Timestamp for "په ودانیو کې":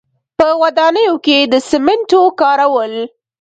0.37-1.37